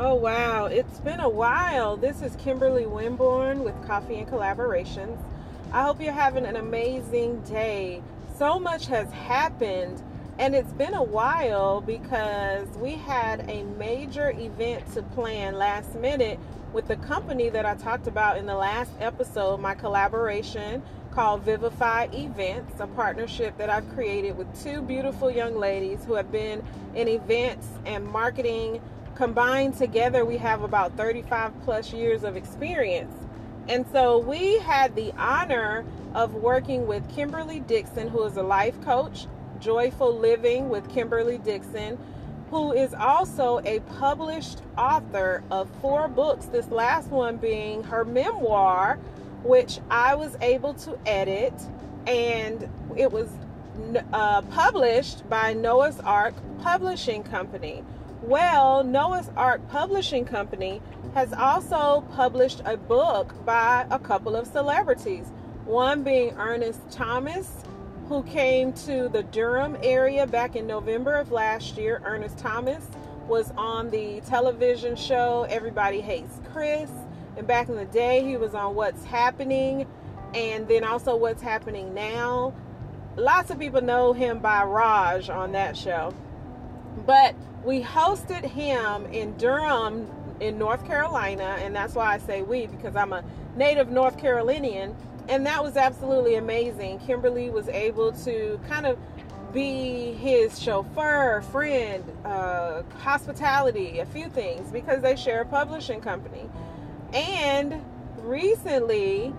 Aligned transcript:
Oh, 0.00 0.14
wow. 0.14 0.66
It's 0.66 1.00
been 1.00 1.18
a 1.18 1.28
while. 1.28 1.96
This 1.96 2.22
is 2.22 2.36
Kimberly 2.36 2.84
Winborn 2.84 3.64
with 3.64 3.74
Coffee 3.84 4.20
and 4.20 4.28
Collaborations. 4.28 5.18
I 5.72 5.82
hope 5.82 6.00
you're 6.00 6.12
having 6.12 6.46
an 6.46 6.54
amazing 6.54 7.40
day. 7.40 8.00
So 8.36 8.60
much 8.60 8.86
has 8.86 9.10
happened, 9.10 10.00
and 10.38 10.54
it's 10.54 10.72
been 10.74 10.94
a 10.94 11.02
while 11.02 11.80
because 11.80 12.68
we 12.76 12.92
had 12.92 13.50
a 13.50 13.64
major 13.64 14.30
event 14.30 14.88
to 14.94 15.02
plan 15.02 15.56
last 15.56 15.96
minute 15.96 16.38
with 16.72 16.86
the 16.86 16.96
company 16.98 17.48
that 17.48 17.66
I 17.66 17.74
talked 17.74 18.06
about 18.06 18.38
in 18.38 18.46
the 18.46 18.54
last 18.54 18.92
episode, 19.00 19.58
my 19.58 19.74
collaboration 19.74 20.80
called 21.10 21.42
Vivify 21.42 22.06
Events, 22.12 22.78
a 22.78 22.86
partnership 22.86 23.58
that 23.58 23.68
I've 23.68 23.92
created 23.94 24.38
with 24.38 24.62
two 24.62 24.80
beautiful 24.80 25.28
young 25.28 25.56
ladies 25.56 26.04
who 26.04 26.14
have 26.14 26.30
been 26.30 26.62
in 26.94 27.08
events 27.08 27.66
and 27.84 28.06
marketing 28.06 28.80
combined 29.18 29.76
together, 29.76 30.24
we 30.24 30.36
have 30.36 30.62
about 30.62 30.96
35 30.96 31.52
plus 31.64 31.92
years 31.92 32.22
of 32.22 32.36
experience. 32.36 33.12
And 33.68 33.84
so 33.92 34.18
we 34.18 34.58
had 34.60 34.94
the 34.94 35.12
honor 35.18 35.84
of 36.14 36.34
working 36.34 36.86
with 36.86 37.06
Kimberly 37.14 37.58
Dixon, 37.58 38.06
who 38.08 38.22
is 38.24 38.36
a 38.36 38.42
life 38.44 38.80
coach, 38.82 39.26
Joyful 39.58 40.16
Living 40.16 40.68
with 40.68 40.88
Kimberly 40.88 41.38
Dixon, 41.38 41.98
who 42.50 42.72
is 42.72 42.94
also 42.94 43.60
a 43.64 43.80
published 43.98 44.62
author 44.78 45.42
of 45.50 45.68
four 45.82 46.06
books, 46.06 46.46
this 46.46 46.68
last 46.68 47.10
one 47.10 47.38
being 47.38 47.82
her 47.82 48.04
memoir, 48.04 49.00
which 49.42 49.80
I 49.90 50.14
was 50.14 50.36
able 50.40 50.74
to 50.74 50.96
edit, 51.06 51.54
and 52.06 52.70
it 52.96 53.10
was 53.10 53.28
uh, 54.12 54.42
published 54.42 55.28
by 55.28 55.54
Noah's 55.54 55.98
Ark 56.00 56.34
Publishing 56.62 57.24
Company. 57.24 57.82
Well, 58.22 58.82
Noah's 58.82 59.30
Ark 59.36 59.60
Publishing 59.68 60.24
Company 60.24 60.82
has 61.14 61.32
also 61.32 62.04
published 62.16 62.60
a 62.64 62.76
book 62.76 63.32
by 63.44 63.86
a 63.90 63.98
couple 64.00 64.34
of 64.34 64.48
celebrities. 64.48 65.26
One 65.64 66.02
being 66.02 66.34
Ernest 66.36 66.80
Thomas, 66.90 67.48
who 68.08 68.24
came 68.24 68.72
to 68.72 69.08
the 69.08 69.22
Durham 69.22 69.76
area 69.84 70.26
back 70.26 70.56
in 70.56 70.66
November 70.66 71.14
of 71.14 71.30
last 71.30 71.76
year. 71.76 72.02
Ernest 72.04 72.38
Thomas 72.38 72.84
was 73.28 73.52
on 73.56 73.88
the 73.90 74.20
television 74.22 74.96
show 74.96 75.46
Everybody 75.48 76.00
Hates 76.00 76.40
Chris. 76.52 76.90
And 77.36 77.46
back 77.46 77.68
in 77.68 77.76
the 77.76 77.84
day, 77.84 78.24
he 78.24 78.36
was 78.36 78.52
on 78.52 78.74
What's 78.74 79.04
Happening 79.04 79.86
and 80.34 80.66
then 80.66 80.82
also 80.82 81.14
What's 81.14 81.40
Happening 81.40 81.94
Now. 81.94 82.52
Lots 83.16 83.50
of 83.50 83.60
people 83.60 83.80
know 83.80 84.12
him 84.12 84.40
by 84.40 84.64
Raj 84.64 85.30
on 85.30 85.52
that 85.52 85.76
show. 85.76 86.12
But 87.06 87.34
we 87.64 87.82
hosted 87.82 88.44
him 88.44 89.06
in 89.06 89.36
Durham 89.36 90.08
in 90.40 90.58
North 90.58 90.86
Carolina, 90.86 91.56
and 91.60 91.74
that's 91.74 91.94
why 91.94 92.14
I 92.14 92.18
say 92.18 92.42
we 92.42 92.66
because 92.66 92.96
I'm 92.96 93.12
a 93.12 93.24
native 93.56 93.90
North 93.90 94.18
Carolinian, 94.18 94.94
and 95.28 95.44
that 95.46 95.62
was 95.62 95.76
absolutely 95.76 96.36
amazing. 96.36 97.00
Kimberly 97.00 97.50
was 97.50 97.68
able 97.68 98.12
to 98.12 98.60
kind 98.68 98.86
of 98.86 98.98
be 99.52 100.12
his 100.12 100.60
chauffeur, 100.60 101.42
friend, 101.50 102.04
uh, 102.24 102.82
hospitality, 102.98 103.98
a 103.98 104.06
few 104.06 104.28
things 104.28 104.70
because 104.70 105.02
they 105.02 105.16
share 105.16 105.42
a 105.42 105.46
publishing 105.46 106.00
company. 106.00 106.48
And 107.12 107.82
recently, 108.18 109.32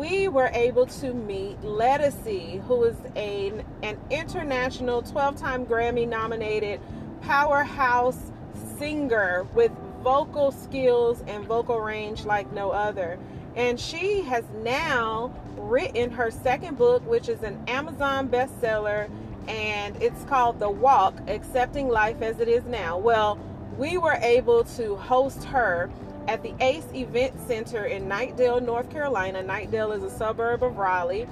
we 0.00 0.28
were 0.28 0.50
able 0.54 0.86
to 0.86 1.12
meet 1.12 1.60
Ledisi, 1.60 2.64
who 2.66 2.84
is 2.84 2.96
a, 3.16 3.52
an 3.82 3.98
international 4.08 5.02
12 5.02 5.36
time 5.36 5.66
Grammy 5.66 6.08
nominated 6.08 6.80
powerhouse 7.20 8.32
singer 8.78 9.46
with 9.54 9.70
vocal 10.02 10.52
skills 10.52 11.22
and 11.26 11.44
vocal 11.44 11.78
range 11.78 12.24
like 12.24 12.50
no 12.50 12.70
other. 12.70 13.18
And 13.54 13.78
she 13.78 14.22
has 14.22 14.44
now 14.62 15.34
written 15.58 16.10
her 16.12 16.30
second 16.30 16.78
book, 16.78 17.06
which 17.06 17.28
is 17.28 17.42
an 17.42 17.62
Amazon 17.68 18.30
bestseller, 18.30 19.10
and 19.48 20.02
it's 20.02 20.24
called 20.24 20.60
The 20.60 20.70
Walk 20.70 21.20
Accepting 21.28 21.90
Life 21.90 22.22
as 22.22 22.40
It 22.40 22.48
Is 22.48 22.64
Now. 22.64 22.96
Well, 22.96 23.38
we 23.76 23.98
were 23.98 24.18
able 24.22 24.64
to 24.64 24.96
host 24.96 25.44
her 25.44 25.90
at 26.30 26.44
the 26.44 26.54
ACE 26.60 26.86
Event 26.94 27.34
Center 27.48 27.86
in 27.86 28.08
Knightdale, 28.08 28.64
North 28.64 28.88
Carolina. 28.88 29.42
Knightdale 29.42 29.96
is 29.96 30.04
a 30.04 30.16
suburb 30.16 30.62
of 30.62 30.76
Raleigh. 30.76 31.26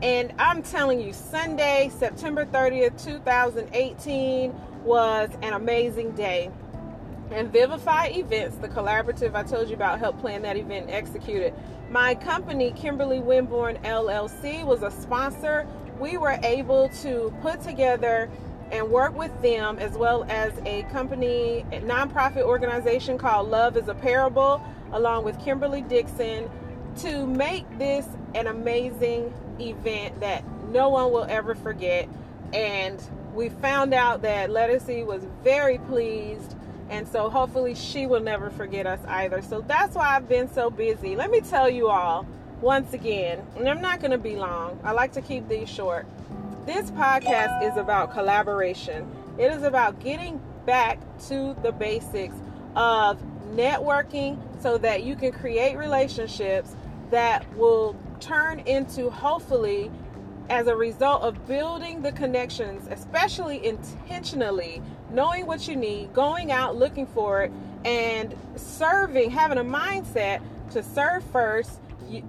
And 0.00 0.32
I'm 0.38 0.62
telling 0.62 1.02
you, 1.02 1.12
Sunday, 1.12 1.90
September 1.98 2.46
30th, 2.46 3.04
2018 3.04 4.54
was 4.84 5.28
an 5.42 5.52
amazing 5.52 6.12
day. 6.12 6.50
And 7.30 7.52
Vivify 7.52 8.06
Events, 8.06 8.56
the 8.56 8.68
collaborative 8.68 9.34
I 9.34 9.42
told 9.42 9.68
you 9.68 9.74
about, 9.74 9.98
helped 9.98 10.20
plan 10.20 10.40
that 10.42 10.56
event 10.56 10.86
and 10.86 10.94
execute 10.94 11.42
it. 11.42 11.54
My 11.90 12.14
company, 12.14 12.72
Kimberly 12.72 13.18
Winborn 13.18 13.78
LLC, 13.82 14.64
was 14.64 14.82
a 14.82 14.90
sponsor. 14.90 15.66
We 16.00 16.16
were 16.16 16.38
able 16.42 16.88
to 17.02 17.34
put 17.42 17.60
together 17.60 18.30
and 18.70 18.90
work 18.90 19.16
with 19.16 19.42
them 19.42 19.78
as 19.78 19.92
well 19.92 20.24
as 20.28 20.52
a 20.66 20.82
company, 20.84 21.64
a 21.72 21.80
nonprofit 21.80 22.42
organization 22.42 23.18
called 23.18 23.48
Love 23.48 23.76
is 23.76 23.88
a 23.88 23.94
Parable, 23.94 24.62
along 24.92 25.24
with 25.24 25.38
Kimberly 25.40 25.82
Dixon, 25.82 26.50
to 26.98 27.26
make 27.26 27.78
this 27.78 28.06
an 28.34 28.46
amazing 28.46 29.32
event 29.60 30.20
that 30.20 30.44
no 30.70 30.88
one 30.88 31.12
will 31.12 31.26
ever 31.28 31.54
forget. 31.54 32.08
And 32.52 33.02
we 33.34 33.48
found 33.48 33.94
out 33.94 34.22
that 34.22 34.50
Ledisi 34.50 35.04
was 35.04 35.24
very 35.42 35.78
pleased. 35.78 36.54
And 36.90 37.06
so 37.06 37.28
hopefully 37.28 37.74
she 37.74 38.06
will 38.06 38.20
never 38.20 38.48
forget 38.50 38.86
us 38.86 39.00
either. 39.06 39.42
So 39.42 39.60
that's 39.60 39.94
why 39.94 40.16
I've 40.16 40.28
been 40.28 40.50
so 40.52 40.70
busy. 40.70 41.16
Let 41.16 41.30
me 41.30 41.40
tell 41.40 41.68
you 41.68 41.88
all 41.88 42.26
once 42.60 42.92
again, 42.92 43.46
and 43.56 43.68
I'm 43.68 43.80
not 43.80 44.00
going 44.00 44.10
to 44.10 44.18
be 44.18 44.36
long. 44.36 44.80
I 44.82 44.92
like 44.92 45.12
to 45.12 45.20
keep 45.20 45.48
these 45.48 45.68
short. 45.68 46.06
This 46.68 46.90
podcast 46.90 47.66
is 47.66 47.78
about 47.78 48.12
collaboration. 48.12 49.10
It 49.38 49.50
is 49.50 49.62
about 49.62 50.00
getting 50.00 50.38
back 50.66 50.98
to 51.28 51.56
the 51.62 51.72
basics 51.72 52.34
of 52.76 53.18
networking 53.54 54.38
so 54.60 54.76
that 54.76 55.02
you 55.02 55.16
can 55.16 55.32
create 55.32 55.78
relationships 55.78 56.76
that 57.08 57.50
will 57.56 57.96
turn 58.20 58.58
into 58.60 59.08
hopefully 59.08 59.90
as 60.50 60.66
a 60.66 60.76
result 60.76 61.22
of 61.22 61.48
building 61.48 62.02
the 62.02 62.12
connections, 62.12 62.86
especially 62.90 63.64
intentionally, 63.64 64.82
knowing 65.10 65.46
what 65.46 65.66
you 65.68 65.74
need, 65.74 66.12
going 66.12 66.52
out 66.52 66.76
looking 66.76 67.06
for 67.06 67.44
it, 67.44 67.52
and 67.86 68.36
serving, 68.56 69.30
having 69.30 69.56
a 69.56 69.64
mindset 69.64 70.42
to 70.72 70.82
serve 70.82 71.24
first 71.32 71.80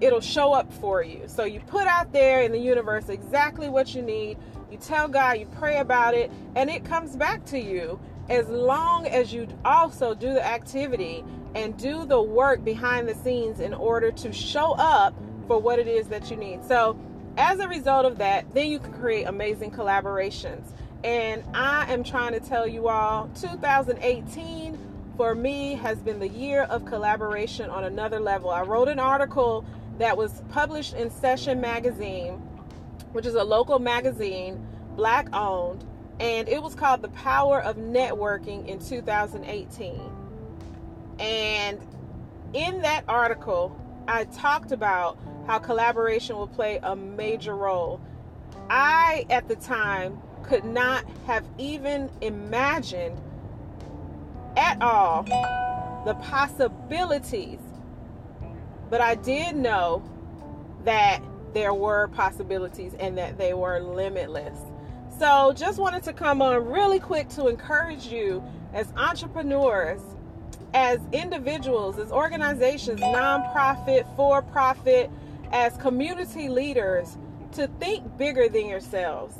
it'll 0.00 0.20
show 0.20 0.52
up 0.52 0.72
for 0.74 1.02
you. 1.02 1.22
So 1.26 1.44
you 1.44 1.60
put 1.60 1.86
out 1.86 2.12
there 2.12 2.42
in 2.42 2.52
the 2.52 2.58
universe 2.58 3.08
exactly 3.08 3.68
what 3.68 3.94
you 3.94 4.02
need. 4.02 4.38
You 4.70 4.78
tell 4.78 5.08
God, 5.08 5.38
you 5.38 5.46
pray 5.46 5.78
about 5.78 6.14
it, 6.14 6.30
and 6.54 6.68
it 6.68 6.84
comes 6.84 7.16
back 7.16 7.44
to 7.46 7.58
you 7.58 7.98
as 8.28 8.48
long 8.48 9.06
as 9.06 9.32
you 9.32 9.48
also 9.64 10.14
do 10.14 10.32
the 10.34 10.46
activity 10.46 11.24
and 11.54 11.76
do 11.76 12.04
the 12.04 12.20
work 12.20 12.62
behind 12.62 13.08
the 13.08 13.14
scenes 13.14 13.60
in 13.60 13.72
order 13.72 14.12
to 14.12 14.32
show 14.32 14.72
up 14.72 15.14
for 15.46 15.58
what 15.58 15.78
it 15.78 15.88
is 15.88 16.08
that 16.08 16.30
you 16.30 16.36
need. 16.36 16.64
So, 16.64 16.98
as 17.38 17.60
a 17.60 17.68
result 17.68 18.04
of 18.04 18.18
that, 18.18 18.52
then 18.52 18.68
you 18.68 18.80
can 18.80 18.92
create 18.92 19.24
amazing 19.24 19.70
collaborations. 19.70 20.72
And 21.04 21.44
I 21.54 21.90
am 21.92 22.02
trying 22.02 22.32
to 22.32 22.40
tell 22.40 22.66
you 22.66 22.88
all 22.88 23.30
2018 23.40 24.76
for 25.18 25.34
me 25.34 25.74
has 25.74 25.98
been 25.98 26.20
the 26.20 26.28
year 26.28 26.62
of 26.62 26.84
collaboration 26.84 27.68
on 27.70 27.82
another 27.82 28.20
level. 28.20 28.50
I 28.50 28.62
wrote 28.62 28.86
an 28.86 29.00
article 29.00 29.64
that 29.98 30.16
was 30.16 30.42
published 30.50 30.94
in 30.94 31.10
Session 31.10 31.60
Magazine, 31.60 32.34
which 33.10 33.26
is 33.26 33.34
a 33.34 33.42
local 33.42 33.80
magazine, 33.80 34.64
black 34.94 35.26
owned, 35.32 35.84
and 36.20 36.48
it 36.48 36.62
was 36.62 36.76
called 36.76 37.02
The 37.02 37.08
Power 37.08 37.60
of 37.60 37.76
Networking 37.78 38.68
in 38.68 38.78
2018. 38.78 40.00
And 41.18 41.80
in 42.52 42.80
that 42.82 43.02
article, 43.08 43.76
I 44.06 44.22
talked 44.26 44.70
about 44.70 45.18
how 45.48 45.58
collaboration 45.58 46.36
will 46.36 46.46
play 46.46 46.78
a 46.80 46.94
major 46.94 47.56
role. 47.56 48.00
I, 48.70 49.26
at 49.30 49.48
the 49.48 49.56
time, 49.56 50.22
could 50.44 50.64
not 50.64 51.04
have 51.26 51.44
even 51.58 52.08
imagined 52.20 53.20
at 54.58 54.82
all 54.82 55.22
the 56.04 56.14
possibilities. 56.14 57.60
But 58.90 59.00
I 59.00 59.14
did 59.14 59.56
know 59.56 60.02
that 60.84 61.22
there 61.54 61.72
were 61.72 62.08
possibilities 62.08 62.94
and 62.98 63.16
that 63.18 63.38
they 63.38 63.54
were 63.54 63.80
limitless. 63.80 64.58
So, 65.18 65.52
just 65.56 65.78
wanted 65.78 66.02
to 66.04 66.12
come 66.12 66.42
on 66.42 66.66
really 66.66 67.00
quick 67.00 67.28
to 67.30 67.48
encourage 67.48 68.06
you 68.06 68.42
as 68.72 68.92
entrepreneurs, 68.96 70.00
as 70.74 71.00
individuals, 71.12 71.98
as 71.98 72.12
organizations, 72.12 73.00
nonprofit, 73.00 74.04
for 74.16 74.42
profit, 74.42 75.10
as 75.50 75.76
community 75.78 76.48
leaders, 76.48 77.16
to 77.52 77.66
think 77.80 78.16
bigger 78.18 78.48
than 78.48 78.66
yourselves. 78.66 79.34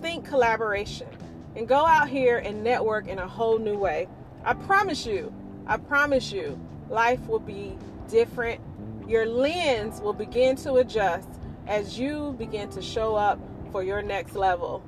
Think 0.00 0.26
collaboration 0.26 1.08
and 1.54 1.68
go 1.68 1.86
out 1.86 2.08
here 2.08 2.38
and 2.38 2.64
network 2.64 3.08
in 3.08 3.18
a 3.18 3.26
whole 3.26 3.58
new 3.58 3.76
way. 3.76 4.08
I 4.44 4.54
promise 4.54 5.06
you, 5.06 5.32
I 5.66 5.76
promise 5.76 6.32
you, 6.32 6.58
life 6.88 7.24
will 7.28 7.38
be 7.38 7.76
different. 8.08 8.60
Your 9.06 9.26
lens 9.26 10.00
will 10.00 10.12
begin 10.12 10.56
to 10.56 10.74
adjust 10.74 11.28
as 11.66 11.98
you 11.98 12.34
begin 12.38 12.68
to 12.70 12.82
show 12.82 13.14
up 13.14 13.38
for 13.70 13.82
your 13.82 14.02
next 14.02 14.34
level. 14.34 14.82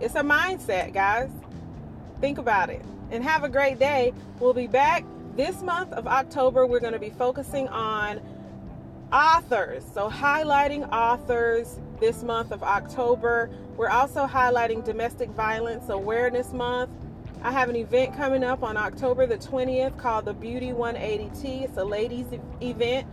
It's 0.00 0.14
a 0.14 0.20
mindset, 0.22 0.92
guys. 0.92 1.30
Think 2.20 2.38
about 2.38 2.70
it 2.70 2.82
and 3.10 3.24
have 3.24 3.44
a 3.44 3.48
great 3.48 3.78
day. 3.78 4.12
We'll 4.40 4.54
be 4.54 4.66
back 4.66 5.04
this 5.36 5.62
month 5.62 5.92
of 5.92 6.06
October. 6.06 6.66
We're 6.66 6.80
going 6.80 6.92
to 6.92 6.98
be 6.98 7.10
focusing 7.10 7.68
on 7.68 8.20
authors. 9.12 9.84
So, 9.94 10.10
highlighting 10.10 10.90
authors 10.92 11.78
this 12.00 12.22
month 12.22 12.50
of 12.50 12.62
October. 12.62 13.50
We're 13.76 13.90
also 13.90 14.26
highlighting 14.26 14.84
Domestic 14.84 15.30
Violence 15.30 15.88
Awareness 15.88 16.52
Month. 16.52 16.90
I 17.44 17.50
have 17.50 17.68
an 17.68 17.74
event 17.74 18.16
coming 18.16 18.44
up 18.44 18.62
on 18.62 18.76
October 18.76 19.26
the 19.26 19.36
20th 19.36 19.98
called 19.98 20.26
the 20.26 20.32
Beauty 20.32 20.70
180T. 20.70 21.62
It's 21.62 21.76
a 21.76 21.84
ladies' 21.84 22.28
event, 22.60 23.08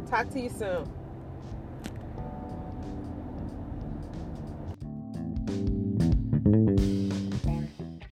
Talk 0.09 0.31
to 0.31 0.41
you 0.41 0.49
soon. 0.49 0.91